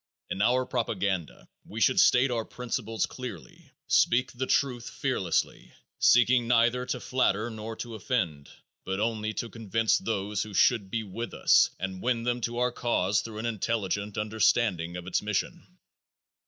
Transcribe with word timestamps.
In 0.31 0.41
our 0.41 0.65
propaganda 0.65 1.47
we 1.63 1.79
should 1.79 1.99
state 1.99 2.31
our 2.31 2.43
principles 2.43 3.05
clearly, 3.05 3.69
speak 3.85 4.31
the 4.31 4.47
truth 4.47 4.89
fearlessly, 4.89 5.73
seeking 5.99 6.47
neither 6.47 6.87
to 6.87 6.99
flatter 6.99 7.51
nor 7.51 7.75
to 7.75 7.93
offend, 7.93 8.49
but 8.83 8.99
only 8.99 9.31
to 9.35 9.47
convince 9.47 9.99
those 9.99 10.41
who 10.41 10.55
should 10.55 10.89
be 10.89 11.03
with 11.03 11.35
us 11.35 11.69
and 11.79 12.01
win 12.01 12.23
them 12.23 12.41
to 12.41 12.57
our 12.57 12.71
cause 12.71 13.21
through 13.21 13.37
an 13.37 13.45
intelligent 13.45 14.17
understanding 14.17 14.97
of 14.97 15.05
its 15.05 15.21
mission. 15.21 15.67